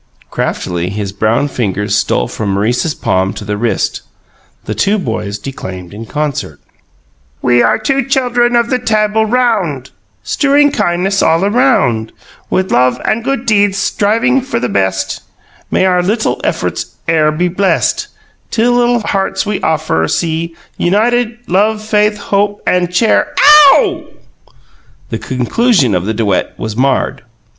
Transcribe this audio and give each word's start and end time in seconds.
Craftily 0.31 0.89
his 0.89 1.11
brown 1.11 1.47
fingers 1.47 1.93
stole 1.95 2.27
from 2.27 2.53
Maurice's 2.55 2.95
palm 2.95 3.33
to 3.35 3.45
the 3.45 3.55
wrist. 3.55 4.01
The 4.65 4.73
two 4.73 4.97
boys 4.97 5.37
declaimed 5.37 5.93
in 5.93 6.07
concert: 6.07 6.59
"We 7.43 7.61
are 7.61 7.77
two 7.77 8.05
chuldrun 8.05 8.55
of 8.55 8.71
the 8.71 8.79
Tabul 8.79 9.27
Round 9.27 9.91
Strewing 10.23 10.71
kindness 10.71 11.21
all 11.21 11.43
a 11.43 11.51
round. 11.51 12.13
With 12.49 12.71
love 12.71 12.99
and 13.05 13.23
good 13.23 13.45
deeds 13.45 13.77
striving 13.77 14.37
ever 14.37 14.45
for 14.47 14.59
the 14.59 14.69
best, 14.69 15.21
May 15.69 15.85
our 15.85 16.01
littul 16.01 16.41
efforts 16.43 16.95
e'er 17.07 17.31
be 17.31 17.47
blest. 17.47 18.07
Two 18.49 18.71
littul 18.71 19.01
hearts 19.03 19.45
we 19.45 19.61
offer. 19.61 20.07
See 20.07 20.55
United 20.79 21.27
in 21.27 21.39
love, 21.45 21.79
faith, 21.79 22.17
hope, 22.17 22.63
and 22.65 22.91
char 22.91 23.27
OW!" 23.73 24.05
The 25.11 25.19
conclusion 25.19 25.93
of 25.93 26.05
the 26.05 26.13
duet 26.15 26.57
was 26.57 26.75
marred. 26.75 27.21